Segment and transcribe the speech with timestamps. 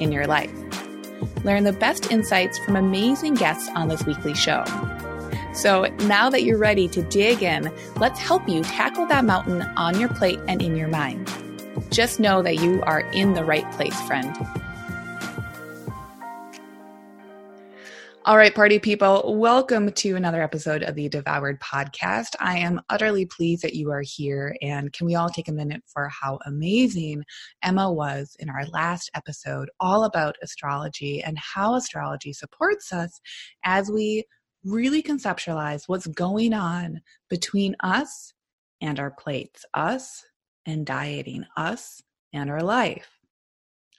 [0.00, 0.52] in your life.
[1.44, 4.64] Learn the best insights from amazing guests on this weekly show.
[5.54, 9.98] So now that you're ready to dig in, let's help you tackle that mountain on
[9.98, 11.32] your plate and in your mind.
[11.90, 14.36] Just know that you are in the right place, friend.
[18.26, 22.34] All right, party people, welcome to another episode of the Devoured Podcast.
[22.40, 24.56] I am utterly pleased that you are here.
[24.62, 27.22] And can we all take a minute for how amazing
[27.62, 33.20] Emma was in our last episode, all about astrology and how astrology supports us
[33.62, 34.24] as we
[34.64, 37.00] really conceptualize what's going on
[37.30, 38.34] between us
[38.80, 40.24] and our plates, us
[40.66, 43.15] and dieting, us and our life.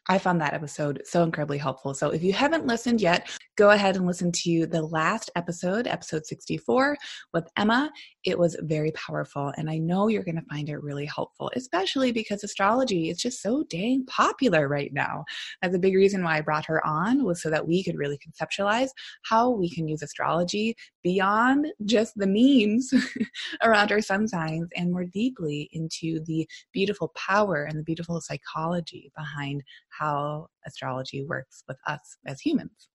[0.09, 1.93] I found that episode so incredibly helpful.
[1.93, 6.25] So if you haven't listened yet, go ahead and listen to the last episode, episode
[6.25, 6.95] 64
[7.33, 7.91] with Emma.
[8.23, 12.13] It was very powerful and I know you're going to find it really helpful, especially
[12.13, 15.25] because astrology is just so dang popular right now.
[15.61, 18.17] That's a big reason why I brought her on was so that we could really
[18.17, 18.89] conceptualize
[19.23, 22.93] how we can use astrology beyond just the memes
[23.63, 29.11] around our sun signs and more deeply into the beautiful power and the beautiful psychology
[29.17, 29.63] behind
[29.97, 32.89] how astrology works with us as humans.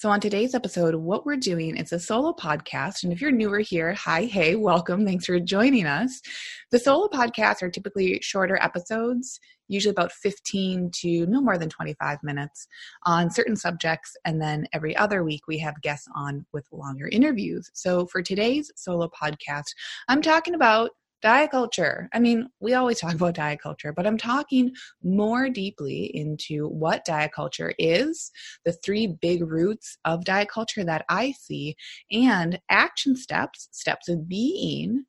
[0.00, 3.04] So, on today's episode, what we're doing is a solo podcast.
[3.04, 5.04] And if you're newer here, hi, hey, welcome.
[5.04, 6.22] Thanks for joining us.
[6.70, 12.16] The solo podcasts are typically shorter episodes, usually about 15 to no more than 25
[12.22, 12.66] minutes
[13.04, 14.16] on certain subjects.
[14.24, 17.70] And then every other week, we have guests on with longer interviews.
[17.74, 19.74] So, for today's solo podcast,
[20.08, 20.92] I'm talking about
[21.22, 22.08] diet culture.
[22.12, 24.72] I mean, we always talk about diet culture, but I'm talking
[25.02, 28.30] more deeply into what diet culture is,
[28.64, 31.76] the three big roots of diet culture that I see,
[32.10, 35.04] and action steps, steps of being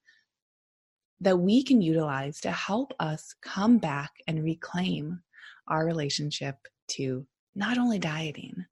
[1.22, 5.22] that we can utilize to help us come back and reclaim
[5.67, 6.55] our relationship
[6.88, 8.66] to not only dieting,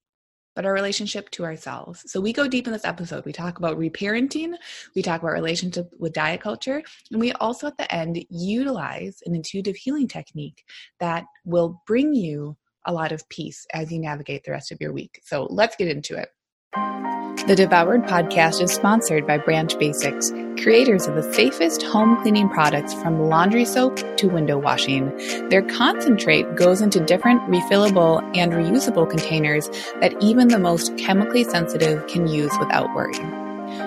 [0.60, 2.04] but our relationship to ourselves.
[2.12, 3.24] So we go deep in this episode.
[3.24, 4.56] We talk about reparenting,
[4.94, 9.36] we talk about relationship with diet culture, and we also at the end utilize an
[9.36, 10.66] intuitive healing technique
[11.00, 14.92] that will bring you a lot of peace as you navigate the rest of your
[14.92, 15.22] week.
[15.24, 17.19] So let's get into it.
[17.48, 20.30] The Devoured podcast is sponsored by Branch Basics,
[20.62, 25.16] creators of the safest home cleaning products from laundry soap to window washing.
[25.50, 29.70] Their concentrate goes into different refillable and reusable containers
[30.02, 33.18] that even the most chemically sensitive can use without worry.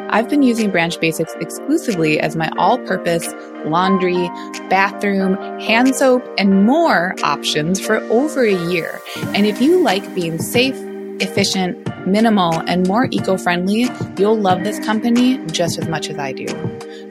[0.08, 3.32] I've been using Branch Basics exclusively as my all purpose
[3.64, 4.28] laundry,
[4.70, 9.00] bathroom, hand soap, and more options for over a year.
[9.34, 10.76] And if you like being safe,
[11.20, 16.32] efficient, minimal, and more eco friendly, you'll love this company just as much as I
[16.32, 16.46] do.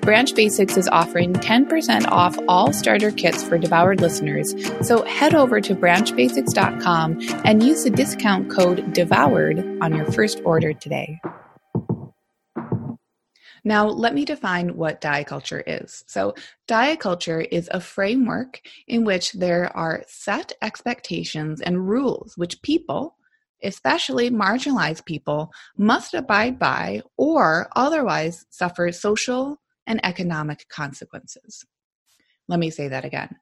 [0.01, 5.61] Branch Basics is offering 10% off all starter kits for devoured listeners, so head over
[5.61, 11.19] to branchbasics.com and use the discount code DEVOURED on your first order today.
[13.63, 16.03] Now, let me define what diet culture is.
[16.07, 16.33] So,
[16.67, 23.17] diet culture is a framework in which there are set expectations and rules which people,
[23.63, 31.65] especially marginalized people, must abide by or otherwise suffer social and economic consequences.
[32.47, 33.35] Let me say that again.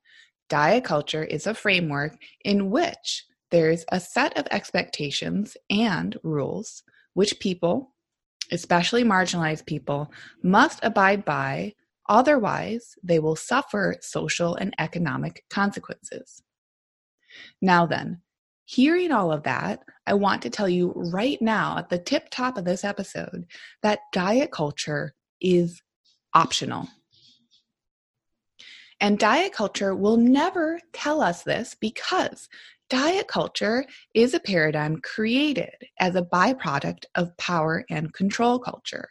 [0.49, 7.39] Diet culture is a framework in which there's a set of expectations and rules which
[7.39, 7.93] people,
[8.51, 10.11] especially marginalized people,
[10.43, 11.73] must abide by,
[12.07, 16.41] otherwise, they will suffer social and economic consequences.
[17.61, 18.21] Now, then,
[18.69, 22.55] Hearing all of that, I want to tell you right now at the tip top
[22.55, 23.47] of this episode
[23.81, 25.81] that diet culture is
[26.35, 26.87] optional.
[29.01, 32.47] And diet culture will never tell us this because
[32.91, 39.09] diet culture is a paradigm created as a byproduct of power and control culture.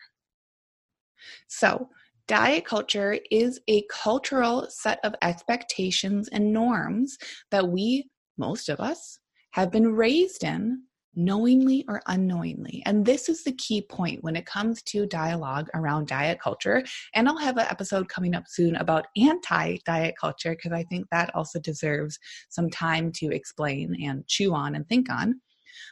[1.49, 1.89] So,
[2.29, 7.19] diet culture is a cultural set of expectations and norms
[7.51, 9.19] that we, most of us,
[9.53, 10.83] have been raised in
[11.19, 12.83] knowingly or unknowingly.
[12.87, 16.83] And this is the key point when it comes to dialogue around diet culture.
[17.15, 21.07] And I'll have an episode coming up soon about anti diet culture because I think
[21.11, 22.19] that also deserves
[22.51, 25.41] some time to explain and chew on and think on.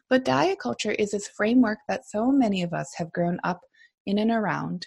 [0.08, 3.60] But diet culture is this framework that so many of us have grown up
[4.06, 4.86] in and around.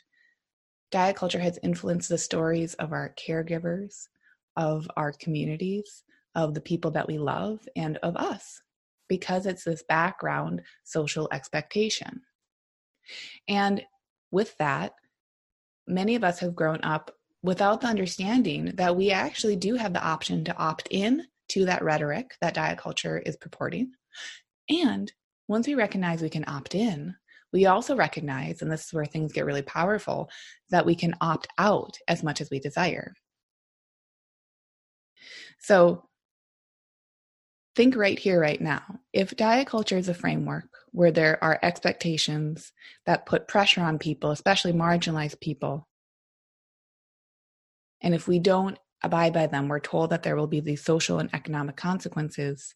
[0.92, 4.07] Diet culture has influenced the stories of our caregivers,
[4.56, 6.04] of our communities,
[6.35, 8.61] of the people that we love, and of us
[9.09, 12.21] because it's this background social expectation.
[13.47, 13.81] And
[14.31, 14.93] with that,
[15.87, 17.11] many of us have grown up
[17.41, 21.83] without the understanding that we actually do have the option to opt in to that
[21.83, 23.91] rhetoric that diet culture is purporting.
[24.69, 25.11] And
[25.47, 27.15] once we recognize we can opt in,
[27.51, 30.29] we also recognize, and this is where things get really powerful,
[30.69, 33.13] that we can opt out as much as we desire.
[35.59, 36.08] So
[37.79, 38.81] think right here, right now.
[39.13, 42.73] If diet culture is a framework where there are expectations
[43.05, 45.87] that put pressure on people, especially marginalized people,
[48.01, 51.19] and if we don't abide by them, we're told that there will be these social
[51.19, 52.75] and economic consequences.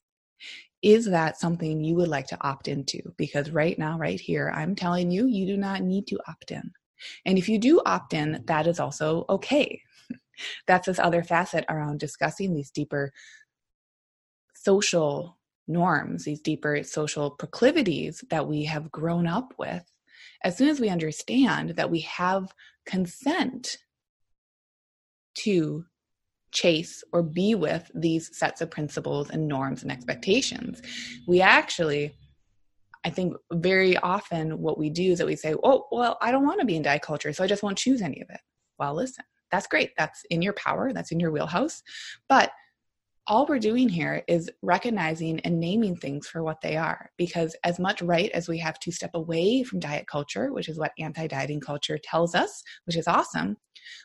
[0.82, 3.02] Is that something you would like to opt into?
[3.18, 6.72] Because right now, right here, I'm telling you, you do not need to opt in.
[7.26, 9.82] And if you do opt in, that is also okay.
[10.66, 13.12] That's this other facet around discussing these deeper
[14.64, 15.38] social
[15.68, 19.84] norms, these deeper social proclivities that we have grown up with,
[20.44, 22.54] as soon as we understand that we have
[22.86, 23.78] consent
[25.36, 25.86] to
[26.52, 30.82] chase or be with these sets of principles and norms and expectations,
[31.28, 32.14] we actually
[33.06, 36.46] I think very often what we do is that we say, oh, well, I don't
[36.46, 38.40] want to be in diet culture, so I just won't choose any of it.
[38.80, 39.92] Well, listen, that's great.
[39.98, 41.84] That's in your power, that's in your wheelhouse.
[42.30, 42.52] But
[43.28, 47.10] all we're doing here is recognizing and naming things for what they are.
[47.18, 50.78] Because as much right as we have to step away from diet culture, which is
[50.78, 53.58] what anti dieting culture tells us, which is awesome,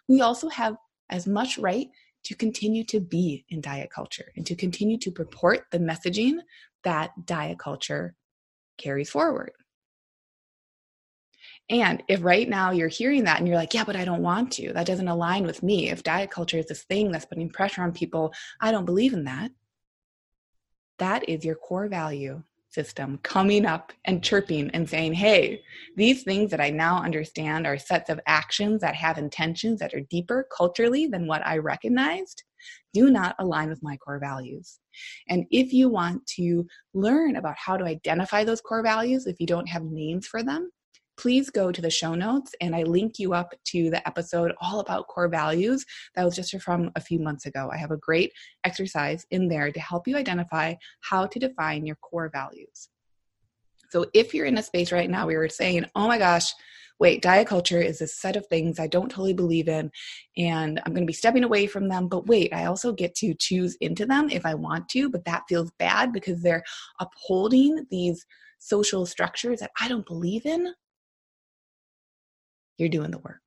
[0.08, 0.76] we also have
[1.10, 1.88] as much right
[2.24, 6.38] to continue to be in diet culture and to continue to purport the messaging
[6.84, 8.14] that diet culture
[8.76, 9.52] carries forward.
[11.70, 14.52] And if right now you're hearing that and you're like, yeah, but I don't want
[14.52, 15.90] to, that doesn't align with me.
[15.90, 19.24] If diet culture is this thing that's putting pressure on people, I don't believe in
[19.24, 19.50] that.
[20.98, 25.62] That is your core value system coming up and chirping and saying, hey,
[25.96, 30.02] these things that I now understand are sets of actions that have intentions that are
[30.10, 32.42] deeper culturally than what I recognized
[32.92, 34.80] do not align with my core values.
[35.28, 39.46] And if you want to learn about how to identify those core values, if you
[39.46, 40.70] don't have names for them,
[41.18, 44.80] please go to the show notes and I link you up to the episode all
[44.80, 45.84] about core values
[46.14, 47.68] that was just from a few months ago.
[47.72, 48.32] I have a great
[48.64, 52.88] exercise in there to help you identify how to define your core values.
[53.90, 56.52] So if you're in a space right now where you're saying, oh my gosh,
[57.00, 59.90] wait, diet culture is a set of things I don't totally believe in,
[60.36, 62.08] and I'm going to be stepping away from them.
[62.08, 65.44] But wait, I also get to choose into them if I want to, but that
[65.48, 66.64] feels bad because they're
[67.00, 68.26] upholding these
[68.58, 70.74] social structures that I don't believe in
[72.78, 73.42] you're doing the work.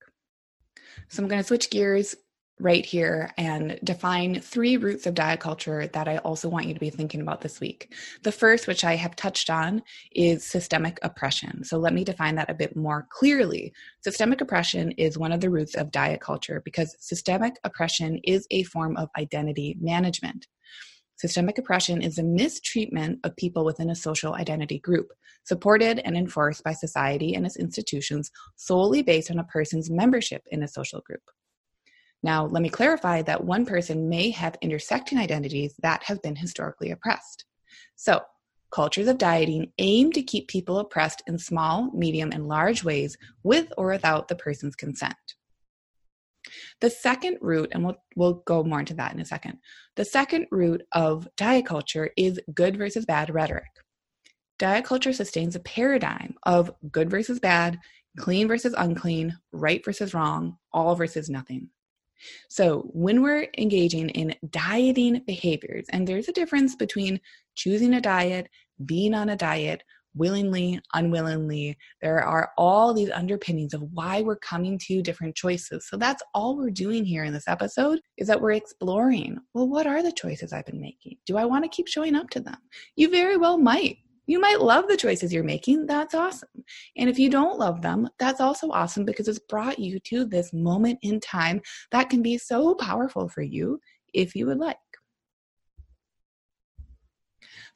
[1.07, 2.16] So I'm going to switch gears
[2.62, 6.80] right here and define three roots of diet culture that I also want you to
[6.80, 7.94] be thinking about this week.
[8.24, 9.81] The first, which I have touched on,
[10.12, 11.63] is systemic oppression.
[11.63, 13.74] So let me define that a bit more clearly.
[14.04, 18.63] Systemic oppression is one of the roots of diet culture because systemic oppression is a
[18.63, 20.48] form of identity management.
[21.21, 25.13] Systemic oppression is a mistreatment of people within a social identity group,
[25.44, 30.63] supported and enforced by society and its institutions solely based on a person's membership in
[30.63, 31.21] a social group.
[32.23, 36.90] Now, let me clarify that one person may have intersecting identities that have been historically
[36.90, 37.45] oppressed.
[37.95, 38.21] So,
[38.71, 43.71] cultures of dieting aim to keep people oppressed in small, medium, and large ways with
[43.78, 45.13] or without the person's consent.
[46.81, 49.59] The second root, and we'll, we'll go more into that in a second,
[49.95, 53.69] the second root of diet culture is good versus bad rhetoric.
[54.57, 57.80] Diet culture sustains a paradigm of good versus bad,
[58.18, 61.69] clean versus unclean, right versus wrong, all versus nothing.
[62.50, 67.19] So, when we're engaging in dieting behaviors, and there's a difference between
[67.56, 68.50] choosing a diet,
[68.85, 69.83] being on a diet,
[70.15, 71.77] willingly, unwillingly.
[72.01, 75.87] There are all these underpinnings of why we're coming to different choices.
[75.87, 79.87] So that's all we're doing here in this episode is that we're exploring well, what
[79.87, 81.18] are the choices I've been making?
[81.25, 82.57] Do I want to keep showing up to them?
[82.95, 83.97] You very well might.
[84.27, 85.87] You might love the choices you're making.
[85.87, 86.49] That's awesome.
[86.95, 90.53] And if you don't love them, that's also awesome because it's brought you to this
[90.53, 93.80] moment in time that can be so powerful for you
[94.13, 94.77] if you would like.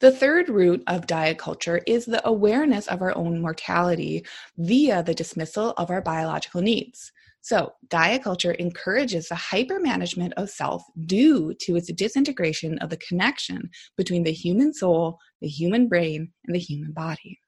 [0.00, 4.24] The third root of diet culture is the awareness of our own mortality
[4.58, 7.12] via the dismissal of our biological needs.
[7.40, 13.70] So, diet culture encourages the hypermanagement of self due to its disintegration of the connection
[13.96, 17.38] between the human soul, the human brain, and the human body.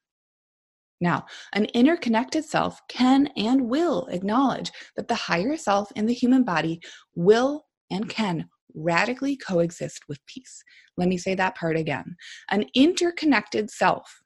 [1.01, 6.45] Now, an interconnected self can and will acknowledge that the higher self in the human
[6.45, 6.81] body
[7.15, 10.63] will and can radically coexist with peace.
[10.97, 12.17] Let me say that part again.
[12.51, 14.23] An interconnected self,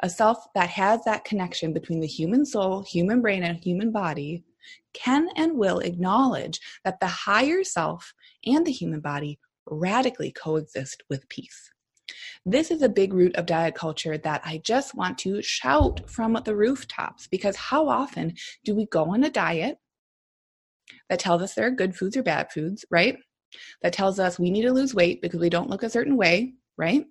[0.00, 4.44] a self that has that connection between the human soul, human brain, and human body,
[4.92, 11.28] can and will acknowledge that the higher self and the human body radically coexist with
[11.28, 11.70] peace.
[12.44, 16.40] This is a big root of diet culture that I just want to shout from
[16.44, 18.34] the rooftops because how often
[18.64, 19.78] do we go on a diet
[21.08, 23.16] that tells us there are good foods or bad foods, right?
[23.82, 26.54] That tells us we need to lose weight because we don't look a certain way,
[26.76, 27.04] right?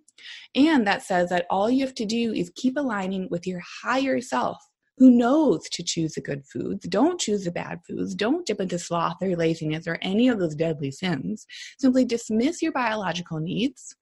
[0.55, 4.19] And that says that all you have to do is keep aligning with your higher
[4.21, 4.57] self
[4.97, 6.85] who knows to choose the good foods.
[6.87, 8.13] Don't choose the bad foods.
[8.13, 11.45] Don't dip into sloth or laziness or any of those deadly sins.
[11.77, 13.95] Simply dismiss your biological needs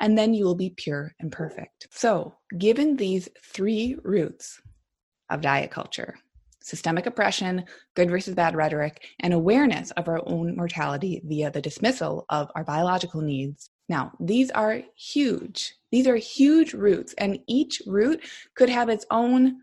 [0.00, 1.88] and then you will be pure and perfect.
[1.90, 4.60] So, given these three roots
[5.30, 6.16] of diet culture
[6.62, 7.64] systemic oppression,
[7.94, 12.64] good versus bad rhetoric, and awareness of our own mortality via the dismissal of our
[12.64, 13.70] biological needs.
[13.88, 15.74] Now, these are huge.
[15.90, 19.58] These are huge roots, and each root could have its own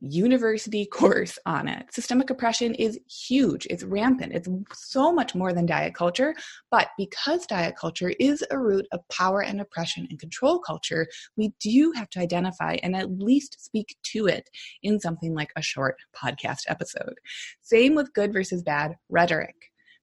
[0.00, 1.92] university course on it.
[1.92, 6.34] Systemic oppression is huge, it's rampant, it's so much more than diet culture.
[6.70, 11.52] But because diet culture is a root of power and oppression and control culture, we
[11.60, 14.48] do have to identify and at least speak to it
[14.82, 17.14] in something like a short podcast episode.
[17.60, 19.54] Same with good versus bad rhetoric.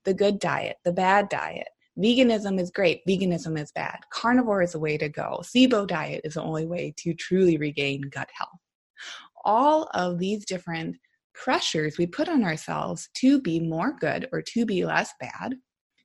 [0.04, 4.00] The good diet, the bad diet, veganism is great, veganism is bad.
[4.12, 5.42] Carnivore is the way to go.
[5.42, 8.60] SIBO diet is the only way to truly regain gut health
[9.46, 10.98] all of these different
[11.34, 15.56] pressures we put on ourselves to be more good or to be less bad,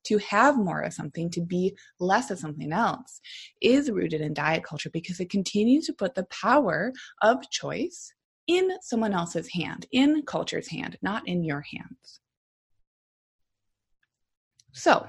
[0.05, 3.21] to have more of something, to be less of something else,
[3.61, 6.93] is rooted in diet culture because it continues to put the power
[7.23, 8.13] of choice
[8.47, 12.21] in someone else's hand, in culture's hand, not in your hands.
[14.73, 15.07] So,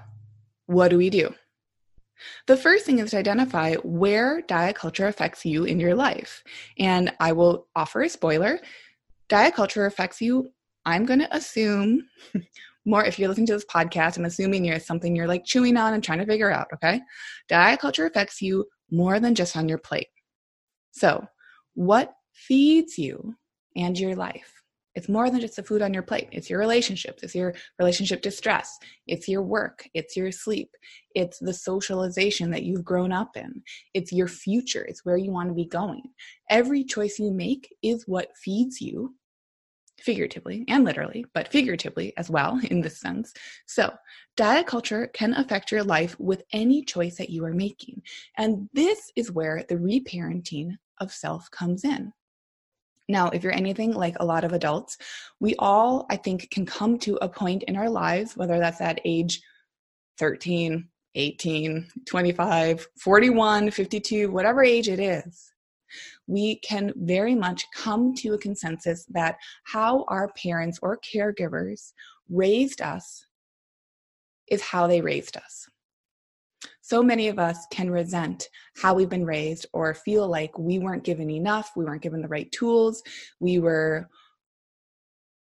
[0.65, 1.33] what do we do?
[2.47, 6.43] The first thing is to identify where diet culture affects you in your life.
[6.77, 8.59] And I will offer a spoiler
[9.31, 10.51] diet culture affects you,
[10.85, 12.05] I'm going to assume
[12.85, 15.93] more if you're listening to this podcast, I'm assuming you're something you're like chewing on
[15.93, 16.99] and trying to figure out, okay?
[17.47, 20.09] Diet culture affects you more than just on your plate.
[20.91, 21.25] So,
[21.75, 23.35] what feeds you
[23.77, 24.60] and your life?
[24.95, 26.27] It's more than just the food on your plate.
[26.31, 27.23] It's your relationships.
[27.23, 28.77] It's your relationship to stress.
[29.07, 29.87] It's your work.
[29.93, 30.69] It's your sleep.
[31.15, 33.63] It's the socialization that you've grown up in.
[33.93, 34.83] It's your future.
[34.83, 36.03] It's where you want to be going.
[36.49, 39.15] Every choice you make is what feeds you,
[40.01, 43.33] figuratively and literally, but figuratively as well in this sense.
[43.65, 43.93] So,
[44.35, 48.01] diet culture can affect your life with any choice that you are making.
[48.37, 52.11] And this is where the reparenting of self comes in.
[53.11, 54.97] Now, if you're anything like a lot of adults,
[55.41, 59.01] we all, I think, can come to a point in our lives, whether that's at
[59.03, 59.41] age
[60.17, 65.51] 13, 18, 25, 41, 52, whatever age it is,
[66.27, 71.91] we can very much come to a consensus that how our parents or caregivers
[72.29, 73.25] raised us
[74.47, 75.67] is how they raised us
[76.81, 81.03] so many of us can resent how we've been raised or feel like we weren't
[81.03, 83.03] given enough, we weren't given the right tools,
[83.39, 84.09] we were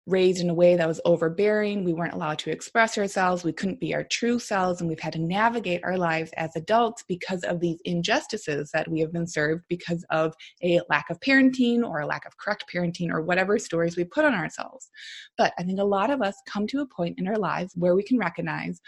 [0.06, 3.80] raised in a way that was overbearing, we weren't allowed to express ourselves, we couldn't
[3.80, 7.62] be our true selves, and we've had to navigate our lives as adults because of
[7.62, 12.06] these injustices that we have been served because of a lack of parenting or a
[12.06, 14.90] lack of correct parenting or whatever stories we put on ourselves.
[15.38, 17.96] But I think a lot of us come to a point in our lives where
[17.96, 18.82] we can recognize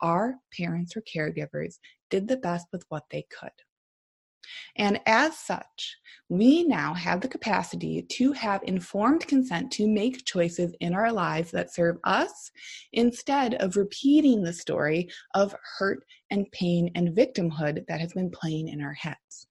[0.00, 1.78] our parents or caregivers
[2.10, 3.50] did the best with what they could.
[4.76, 5.96] And as such,
[6.28, 11.50] we now have the capacity to have informed consent to make choices in our lives
[11.52, 12.50] that serve us
[12.92, 18.68] instead of repeating the story of hurt and pain and victimhood that has been playing
[18.68, 19.46] in our heads.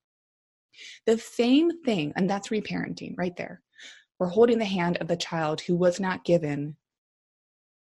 [1.06, 3.62] The same thing, and that's reparenting right there.
[4.18, 6.76] We're holding the hand of the child who was not given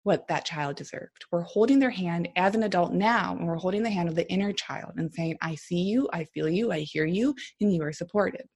[0.06, 1.24] what that child deserved.
[1.32, 4.30] We're holding their hand as an adult now, and we're holding the hand of the
[4.30, 7.82] inner child and saying, I see you, I feel you, I hear you, and you
[7.82, 8.46] are supported.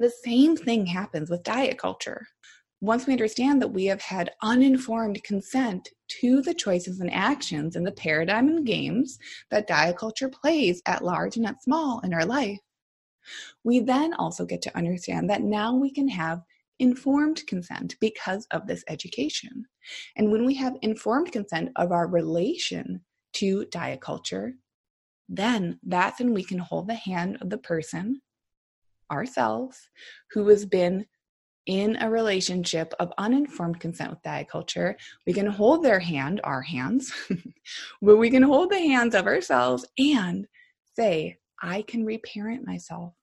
[0.00, 2.26] The same thing happens with diet culture.
[2.84, 7.86] once we understand that we have had uninformed consent to the choices and actions and
[7.86, 9.18] the paradigm and games
[9.50, 12.58] that diet culture plays at large and at small in our life,
[13.64, 16.42] we then also get to understand that now we can have
[16.78, 19.64] informed consent because of this education.
[20.16, 23.02] And when we have informed consent of our relation
[23.34, 24.54] to diet culture,
[25.28, 28.20] then that's when we can hold the hand of the person,
[29.10, 29.88] ourselves,
[30.32, 31.06] who has been
[31.66, 34.96] in a relationship of uninformed consent with diet culture.
[35.26, 37.12] We can hold their hand, our hands,
[38.02, 40.46] but we can hold the hands of ourselves and
[40.94, 43.14] say, I can reparent myself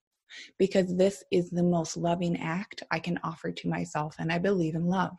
[0.57, 4.75] because this is the most loving act I can offer to myself, and I believe
[4.75, 5.17] in love.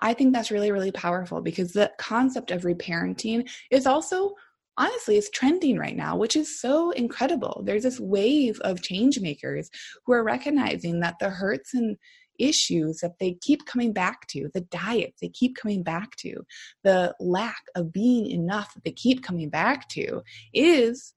[0.00, 4.34] I think that's really, really powerful because the concept of reparenting is also
[4.76, 9.70] honestly it's trending right now which is so incredible there's this wave of change makers
[10.04, 11.96] who are recognizing that the hurts and
[12.40, 16.44] issues that they keep coming back to the diets they keep coming back to
[16.82, 20.20] the lack of being enough that they keep coming back to
[20.52, 21.14] is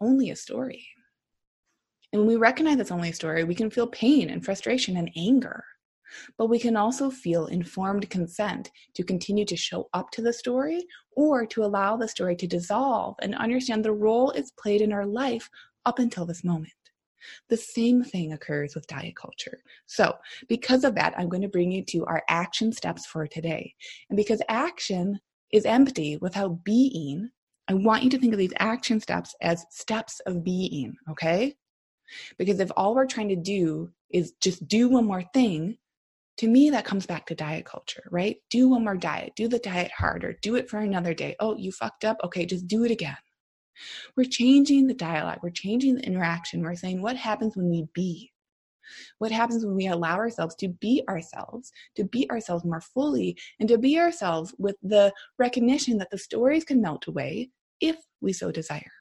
[0.00, 0.88] only a story
[2.16, 5.10] and when we recognize it's only a story, we can feel pain and frustration and
[5.18, 5.62] anger.
[6.38, 10.86] But we can also feel informed consent to continue to show up to the story
[11.14, 15.04] or to allow the story to dissolve and understand the role it's played in our
[15.04, 15.50] life
[15.84, 16.72] up until this moment.
[17.50, 19.58] The same thing occurs with diet culture.
[19.84, 20.14] So,
[20.48, 23.74] because of that, I'm going to bring you to our action steps for today.
[24.08, 25.20] And because action
[25.52, 27.28] is empty without being,
[27.68, 31.54] I want you to think of these action steps as steps of being, okay?
[32.38, 35.78] Because if all we're trying to do is just do one more thing,
[36.38, 38.36] to me, that comes back to diet culture, right?
[38.50, 41.34] Do one more diet, do the diet harder, do it for another day.
[41.40, 42.18] Oh, you fucked up.
[42.22, 43.16] Okay, just do it again.
[44.16, 46.62] We're changing the dialogue, we're changing the interaction.
[46.62, 48.32] We're saying, what happens when we be?
[49.18, 53.68] What happens when we allow ourselves to be ourselves, to be ourselves more fully, and
[53.68, 58.50] to be ourselves with the recognition that the stories can melt away if we so
[58.50, 58.92] desire?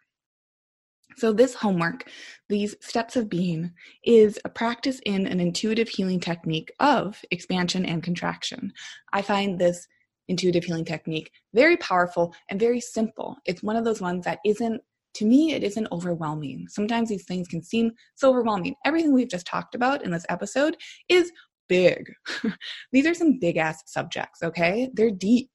[1.17, 2.10] So, this homework,
[2.50, 3.72] these steps of being,
[4.03, 8.74] is a practice in an intuitive healing technique of expansion and contraction.
[9.13, 9.88] I find this
[10.27, 13.38] intuitive healing technique very powerful and very simple.
[13.45, 14.81] It's one of those ones that isn't,
[15.15, 16.67] to me, it isn't overwhelming.
[16.67, 18.75] Sometimes these things can seem so overwhelming.
[18.86, 20.75] Everything we've just talked about in this episode
[21.08, 21.32] is
[21.69, 22.12] big.
[22.91, 24.89] these are some big ass subjects, okay?
[24.93, 25.49] They're deep.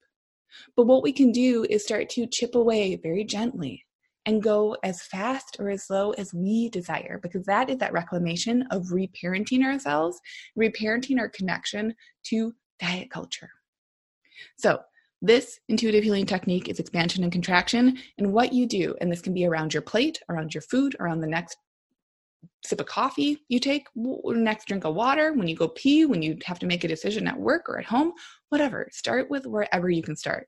[0.77, 3.85] But what we can do is start to chip away very gently
[4.31, 8.63] and go as fast or as slow as we desire because that is that reclamation
[8.71, 10.21] of reparenting ourselves,
[10.57, 13.51] reparenting our connection to diet culture.
[14.57, 14.79] So,
[15.21, 17.99] this intuitive healing technique is expansion and contraction.
[18.17, 21.21] And what you do, and this can be around your plate, around your food, around
[21.21, 21.59] the next
[22.65, 26.39] sip of coffee you take, next drink of water, when you go pee, when you
[26.45, 28.13] have to make a decision at work or at home,
[28.49, 28.89] whatever.
[28.93, 30.47] Start with wherever you can start.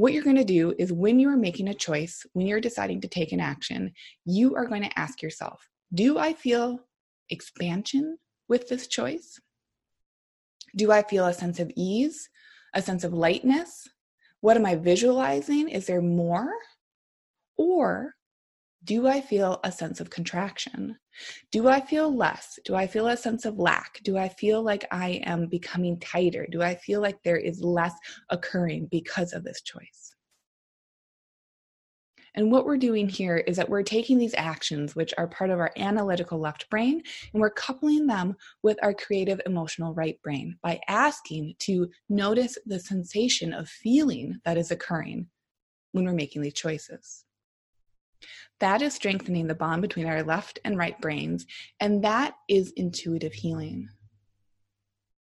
[0.00, 3.02] What you're going to do is when you are making a choice, when you're deciding
[3.02, 3.92] to take an action,
[4.24, 6.80] you are going to ask yourself Do I feel
[7.28, 8.16] expansion
[8.48, 9.38] with this choice?
[10.74, 12.30] Do I feel a sense of ease,
[12.72, 13.86] a sense of lightness?
[14.40, 15.68] What am I visualizing?
[15.68, 16.50] Is there more?
[17.58, 18.14] Or
[18.84, 20.96] do I feel a sense of contraction?
[21.52, 22.58] Do I feel less?
[22.64, 24.00] Do I feel a sense of lack?
[24.04, 26.46] Do I feel like I am becoming tighter?
[26.50, 27.94] Do I feel like there is less
[28.30, 30.14] occurring because of this choice?
[32.34, 35.58] And what we're doing here is that we're taking these actions, which are part of
[35.58, 40.80] our analytical left brain, and we're coupling them with our creative emotional right brain by
[40.88, 45.26] asking to notice the sensation of feeling that is occurring
[45.92, 47.24] when we're making these choices.
[48.60, 51.46] That is strengthening the bond between our left and right brains,
[51.80, 53.88] and that is intuitive healing.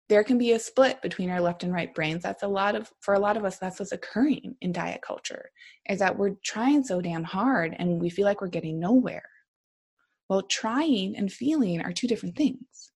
[0.09, 2.23] There can be a split between our left and right brains.
[2.23, 5.51] That's a lot of, for a lot of us, that's what's occurring in diet culture,
[5.89, 9.29] is that we're trying so damn hard and we feel like we're getting nowhere.
[10.29, 12.91] Well, trying and feeling are two different things.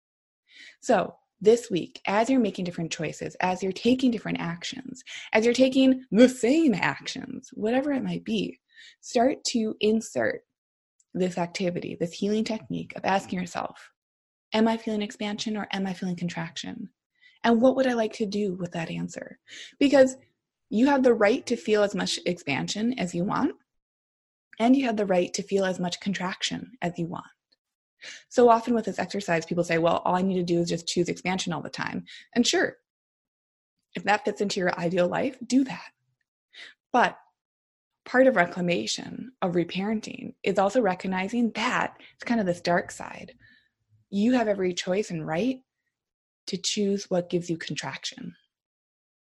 [0.82, 5.54] So, this week, as you're making different choices, as you're taking different actions, as you're
[5.54, 8.60] taking the same actions, whatever it might be,
[9.02, 10.42] Start to insert
[11.14, 13.92] this activity, this healing technique of asking yourself,
[14.54, 16.90] Am I feeling expansion or am I feeling contraction?
[17.44, 19.40] And what would I like to do with that answer?
[19.80, 20.16] Because
[20.70, 23.56] you have the right to feel as much expansion as you want,
[24.60, 27.26] and you have the right to feel as much contraction as you want.
[28.30, 30.88] So often with this exercise, people say, well, all I need to do is just
[30.88, 32.06] choose expansion all the time.
[32.36, 32.78] And sure,
[33.96, 35.90] if that fits into your ideal life, do that.
[36.94, 37.18] But
[38.08, 43.34] part of reclamation, of reparenting, is also recognizing that it's kind of this dark side.
[44.10, 45.58] You have every choice and right
[46.48, 48.34] to choose what gives you contraction.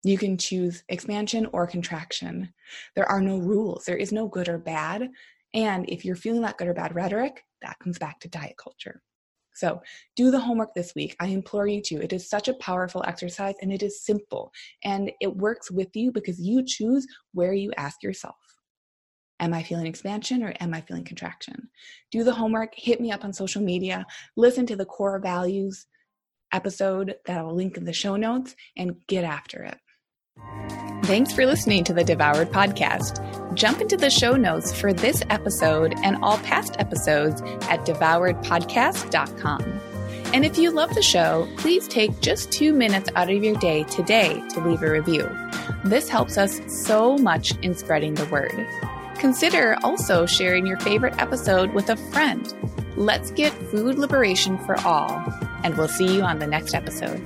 [0.02, 2.52] You can choose expansion or contraction.
[2.96, 3.84] There are no rules.
[3.84, 5.10] There is no good or bad.
[5.54, 9.02] And if you're feeling that good or bad rhetoric, that comes back to diet culture.
[9.54, 9.82] So
[10.16, 11.14] do the homework this week.
[11.20, 12.02] I implore you to.
[12.02, 14.50] It is such a powerful exercise and it is simple
[14.82, 18.51] and it works with you because you choose where you ask yourself.
[19.42, 21.68] Am I feeling expansion or am I feeling contraction?
[22.12, 25.86] Do the homework, hit me up on social media, listen to the core values
[26.52, 29.78] episode that I'll link in the show notes, and get after it.
[31.06, 33.54] Thanks for listening to the Devoured Podcast.
[33.54, 39.80] Jump into the show notes for this episode and all past episodes at devouredpodcast.com.
[40.32, 43.82] And if you love the show, please take just two minutes out of your day
[43.84, 45.28] today to leave a review.
[45.84, 48.66] This helps us so much in spreading the word.
[49.22, 52.52] Consider also sharing your favorite episode with a friend.
[52.96, 55.22] Let's get food liberation for all,
[55.62, 57.22] and we'll see you on the next episode.